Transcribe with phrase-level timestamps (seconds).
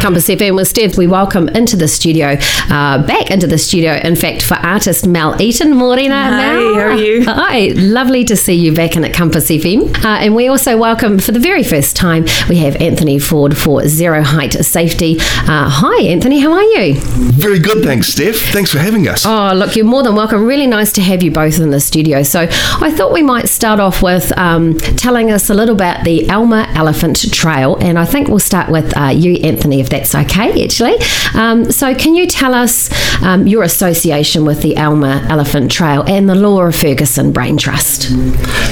[0.00, 0.96] Compass FM with Steph.
[0.96, 2.36] We welcome into the studio,
[2.70, 5.74] uh, back into the studio, in fact, for artist Mel Eaton.
[5.76, 6.74] Morena, Hi, Mel.
[6.74, 7.24] how are you?
[7.28, 9.94] Hi, lovely to see you back in at Compass FM.
[10.02, 13.86] Uh, and we also welcome, for the very first time, we have Anthony Ford for
[13.88, 15.16] Zero Height Safety.
[15.20, 16.94] Uh, hi, Anthony, how are you?
[16.98, 18.36] Very good, thanks, Steph.
[18.36, 19.26] Thanks for having us.
[19.26, 20.46] Oh, look, you're more than welcome.
[20.46, 22.22] Really nice to have you both in the studio.
[22.22, 26.26] So I thought we might start off with um, telling us a little about the
[26.30, 27.76] Elmer Elephant Trail.
[27.82, 30.96] And I think we'll start with uh, you, Anthony, if that's okay, actually.
[31.34, 32.90] Um, so can you tell us
[33.22, 38.04] um, your association with the Elmer Elephant Trail and the Laura Fergusson Brain Trust?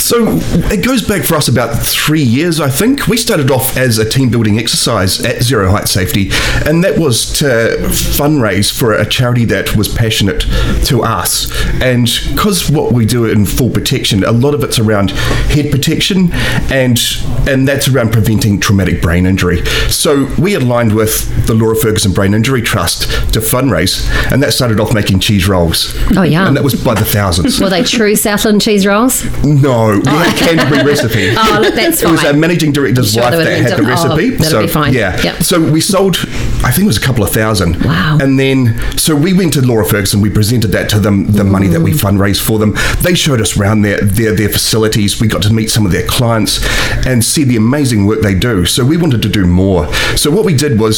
[0.00, 0.38] So
[0.70, 3.06] it goes back for us about three years, I think.
[3.06, 6.30] We started off as a team building exercise at Zero Height Safety,
[6.66, 7.76] and that was to
[8.14, 10.42] fundraise for a charity that was passionate
[10.86, 11.50] to us.
[11.80, 16.32] And because what we do in fall protection, a lot of it's around head protection,
[16.70, 17.00] and
[17.46, 19.64] and that's around preventing traumatic brain injury.
[19.88, 21.03] So we aligned with
[21.46, 25.94] the Laura Fergusson Brain Injury Trust to fundraise, and that started off making cheese rolls.
[26.16, 26.46] Oh, yeah.
[26.46, 27.60] And that was by the thousands.
[27.60, 29.24] Were they true Southland cheese rolls?
[29.44, 31.34] No, we had a Canterbury recipe.
[31.46, 32.08] Oh, look, that's fine.
[32.10, 34.30] It was our managing director's Sure, wife that had the done- oh, recipe.
[34.30, 34.92] that'll so be fine.
[34.92, 35.42] yeah, Yep.
[35.42, 36.16] so we sold.
[36.64, 37.84] I think it was a couple of thousand.
[37.84, 38.18] Wow.
[38.20, 40.22] And then so we went to Laura Fergusson.
[40.22, 42.00] We presented that to them, the money that we Mm.
[42.18, 42.74] fundraised for them.
[43.02, 45.20] They showed us around their, their their facilities.
[45.20, 46.60] We got to meet some of their clients
[47.06, 48.64] and see the amazing work they do.
[48.64, 49.92] So we wanted to do more.
[50.16, 50.93] So what we did was,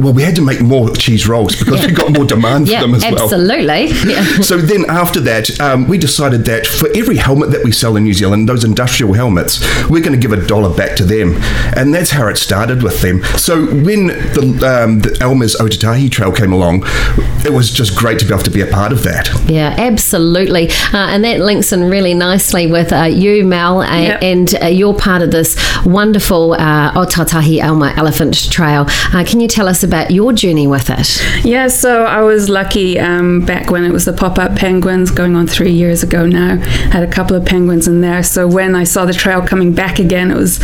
[0.00, 2.86] well, we had to make more cheese rolls because we got more demand Yeah, for
[2.86, 3.22] them as well.
[3.24, 3.86] absolutely.
[4.10, 4.24] Yeah.
[4.42, 8.04] So then after that, um, we decided that for every helmet that we sell in
[8.04, 11.36] New Zealand, those industrial helmets, we're going to give a dollar back to them.
[11.76, 13.22] And that's how it started with them.
[13.36, 16.82] So when the, um, the Elmer's Ōtautahi Trail came along,
[17.44, 19.28] it was just great to be able to be a part of that.
[19.48, 20.68] Yeah, absolutely.
[20.92, 24.22] Uh, and that links in really nicely with uh, you, Mel, a- Yep.
[24.22, 28.86] and uh, you're part of this wonderful uh, Ōtautahi Elmer Elephant Trail.
[29.22, 31.44] Uh, can you tell us about your journey with it?
[31.44, 35.36] Yeah, so I was lucky um, back when it was the pop up penguins going
[35.36, 36.54] on three years ago now.
[36.54, 38.24] I Had a couple of penguins in there.
[38.24, 40.60] So when I saw the trail coming back again, it was,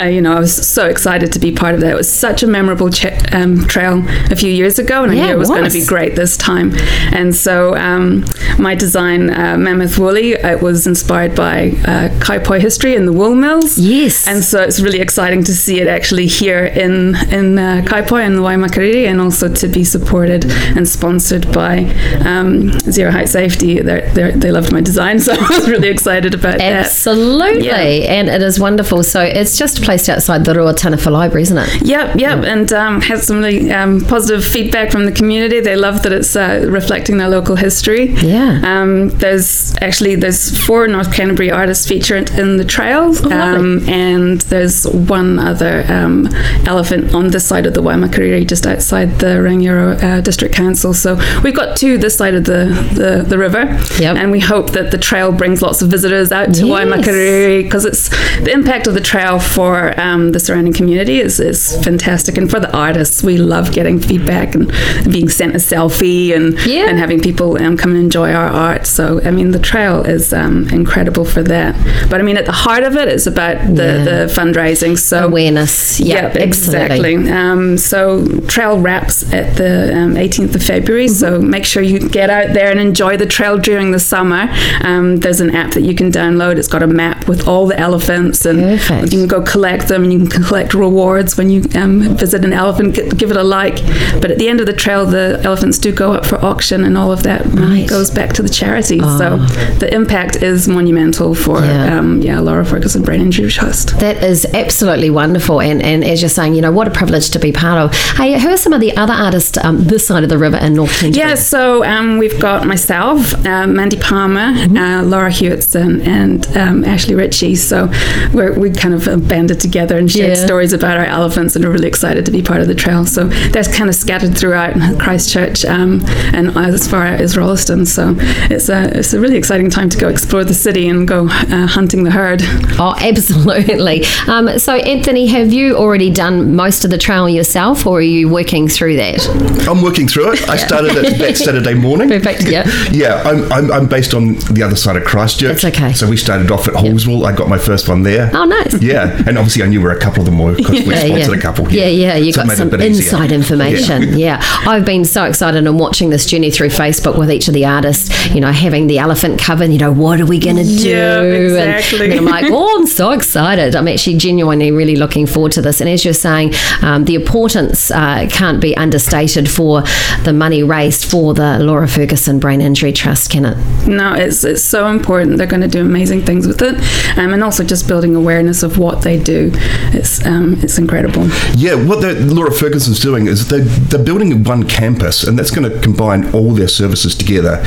[0.00, 1.90] uh, you know, I was so excited to be part of that.
[1.90, 2.90] It was such a memorable
[3.32, 5.84] um, trail a few years ago, and I knew it it was, going to be
[5.84, 6.74] great this time.
[7.12, 8.24] And so um,
[8.58, 13.34] my design, uh, Mammoth Woolly, it was inspired by uh, Kaiapoi history and the wool
[13.34, 13.78] mills.
[13.78, 14.28] Yes.
[14.28, 18.38] And so it's really exciting to see it actually here in in uh, Kaiapoi and
[18.38, 20.44] Waimakariri, and also to be supported
[20.76, 21.84] and sponsored by
[22.24, 23.80] um, Zero Height Safety.
[23.80, 26.86] They're, they're, they loved my design, so I was really excited about that.
[26.86, 27.66] Absolutely.
[27.66, 28.12] Yeah.
[28.12, 29.02] And it is wonderful.
[29.02, 31.86] So it's just placed outside the Ruataniwha Library, isn't it?
[31.86, 35.60] Yep, yep, and um, had some really um, positive feedback from the community.
[35.60, 38.12] They love that it's uh, reflecting their local history.
[38.14, 38.60] Yeah.
[38.64, 43.32] Um, there's actually there's four North Canterbury artists featured in the trail, lovely.
[43.32, 46.26] um, and there's one other um,
[46.66, 50.92] elephant on this side of the Waimakariri, just outside the Rangiora uh, District Council.
[50.94, 52.62] So we've got two this side of the
[53.00, 53.64] the, the river,
[53.98, 54.16] Yep.
[54.16, 56.74] and we hope that the trail brings lots of visitors out to Yes.
[56.74, 58.08] Waimakariri because it's
[58.46, 62.60] the impact of the trail for um, the surrounding community is, is fantastic, and for
[62.60, 64.66] the artists, we love getting feedback and
[65.12, 66.88] being sent a selfie and Yeah.
[66.88, 68.86] and having people um, come and enjoy our art.
[68.86, 71.74] So I mean, the trail is um, incredible for that.
[72.10, 74.04] But I mean, at the heart of it is about the, Yeah.
[74.04, 74.98] the fundraising.
[74.98, 76.00] So Awareness.
[76.00, 77.14] Yeah, Yep, exactly.
[77.30, 81.08] Um, so trail wraps at the um, 18th of February.
[81.08, 81.50] So Mm-hmm.
[81.50, 84.48] make sure you get out there and enjoy the trail during the summer.
[84.82, 86.56] Um, there's an app that you can download.
[86.56, 89.12] It's got a map with all the elephants, and Perfect.
[89.12, 90.04] you can go collect them.
[90.04, 92.94] And you can collect rewards when you um, visit an elephant.
[92.94, 93.76] G- give it a like.
[94.22, 96.96] But at the end of the trail, the elephants do go up for auction, and
[96.96, 97.88] all of that Right.
[97.88, 98.98] goes back to the charity.
[99.00, 99.76] So Oh.
[99.80, 101.98] the impact is monumental for Yeah.
[101.98, 103.98] um, yeah Laura Fergusson Brain Injury Trust.
[103.98, 107.38] That is absolutely wonderful, and, and as you're saying, you know what a privilege to
[107.38, 107.92] be part of.
[108.16, 110.74] Hey, who are some of the other artists um, this side of the river in
[110.74, 111.28] North Canterbury?
[111.30, 117.14] Yeah, so um, we've got myself, uh, Mandy Palmer, uh, Laura Hewitson, and um, Ashley
[117.14, 117.56] Ritchie.
[117.56, 117.90] So
[118.32, 120.44] we're, we kind of banded together and shared Yeah.
[120.46, 123.04] stories about our elephants and are really excited to be part of the trail.
[123.06, 126.02] So they're kind of scattered throughout Christchurch um,
[126.32, 127.86] and as far out as Rolleston.
[127.86, 128.14] So
[128.50, 131.66] it's a, it's a really exciting time to go explore the city and go uh,
[131.66, 132.40] hunting the herd.
[132.78, 134.04] Oh, absolutely.
[134.28, 137.45] Um, so, Anthony, have you already done most of the trail yourself,
[137.86, 139.26] or are you working through that?
[139.68, 140.48] I'm working through it.
[140.48, 142.08] I started it that Saturday morning.
[142.08, 142.44] Perfect.
[142.48, 142.64] Yeah.
[142.96, 145.60] Yeah, I'm, I'm, I'm based on the other side of Christchurch.
[145.62, 145.92] That's okay.
[145.92, 147.26] So we started off at Halswell.
[147.26, 148.30] I got my first one there.
[148.32, 148.80] Oh, nice.
[148.80, 151.32] Yeah, and obviously I knew where a couple of them were because we Yeah, sponsored
[151.34, 151.38] yeah.
[151.38, 151.64] a couple.
[151.66, 151.88] Here.
[151.88, 153.04] Yeah, yeah, you So got made a some bit easier.
[153.04, 154.18] inside information.
[154.18, 154.40] Yeah.
[154.66, 157.64] I've been so excited moment and watching this journey through Facebook with each of the
[157.66, 160.64] artists, you know, having the elephant cover, and, you know, what are we going to
[160.64, 160.88] do?
[160.88, 162.10] Yeah, And- exactly.
[162.10, 163.74] And, I'm like, oh, I'm so excited.
[163.76, 165.80] I'm actually genuinely really looking forward to this.
[165.80, 169.82] And as you're saying, um, the importance uh, can't be understated for
[170.24, 173.86] the money raised for the Laura Fergusson Brain Injury Trust, can it?
[173.86, 175.36] No, it's, it's so important.
[175.36, 176.76] They're going to do amazing things with it,
[177.18, 179.50] um, and also just building awareness of what they do.
[179.92, 181.26] It's um, it's incredible.
[181.54, 185.70] Yeah, what the, Laura Fergusson's doing is they're, they're building one campus, and that's going
[185.70, 187.60] to combine all their services together,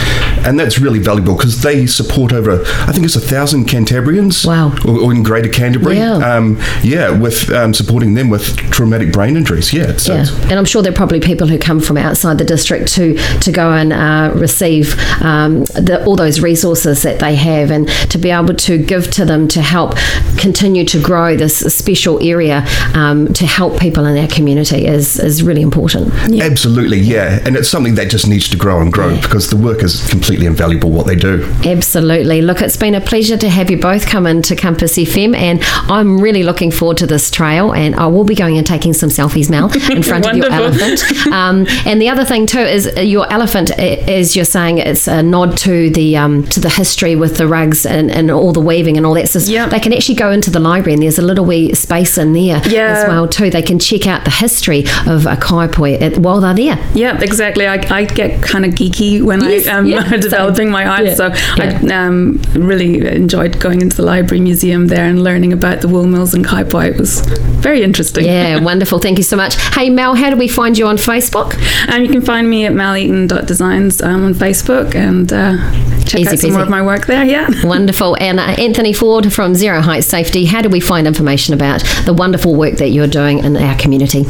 [0.48, 4.74] and that's really valuable because they support over, I think it's a thousand Cantabrians, Wow.
[4.84, 6.16] or, or in Greater Canterbury, Yeah.
[6.16, 9.74] um, yeah, with um, supporting them with traumatic brain injuries.
[9.74, 12.38] Yeah, so Yeah, it's- and I'm sure there are probably people who come from outside
[12.38, 17.36] the district to to go and uh, receive um, the, all those resources that they
[17.36, 19.96] have, and to be able to give to them to help
[20.38, 25.44] continue to grow this special area um, to help people in our community is is
[25.44, 26.14] really important.
[26.42, 29.84] Absolutely, yeah, and it's something that just needs to grow and grow because the work
[29.84, 30.90] is completely invaluable.
[30.92, 31.46] What they do.
[31.66, 32.42] Absolutely.
[32.42, 35.60] Look, it's been a pleasure to have you both come into Compass FM, and
[35.90, 37.72] I'm really looking forward to this trail.
[37.74, 41.02] And I will be going and taking some selfies, Mel, in front of your elephant.
[41.28, 45.58] Um, and the other thing too is your elephant, as you're saying, it's a nod
[45.60, 49.06] to the um, to the history with the rugs and, and all the weaving and
[49.06, 49.30] all that.
[49.30, 49.68] So Yeah.
[49.68, 52.62] they can actually go into the library, and there's a little wee space in there
[52.68, 52.98] Yeah.
[53.04, 53.50] as well too.
[53.50, 56.80] They can check out the history of a kaiapoi while they're there.
[56.94, 57.68] Yeah, exactly.
[57.68, 61.14] I, I get kind of geeky when Yes, I am yeah, developing my art, Yeah,
[61.16, 61.80] so yeah.
[61.84, 66.06] I um, really enjoyed going into the library museum there and learning about the wool
[66.06, 66.90] mills and kaiapoi.
[66.92, 67.22] It was
[67.62, 68.26] very interesting.
[68.26, 69.00] Yeah, wonderful.
[69.00, 69.39] Thank you so much.
[69.48, 71.56] Hey, Mel, how do we find you on Facebook?
[71.88, 75.56] And you can find me at meleaton.designs um, on Facebook and uh,
[76.04, 77.24] check Easy out some more of my work there.
[77.24, 77.48] Yeah.
[77.64, 78.18] Wonderful.
[78.20, 82.14] And uh, Anthony Ford from Zero Height Safety, how do we find information about the
[82.14, 84.24] wonderful work that you're doing in our community?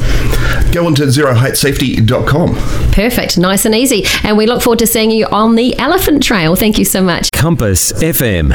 [0.72, 2.56] Go on to zeroheightsafety.com.
[2.92, 3.38] Perfect.
[3.38, 4.06] Nice and easy.
[4.24, 6.56] And we look forward to seeing you on the Elephant Trail.
[6.56, 7.32] Thank you so much.
[7.32, 8.54] Compass FM.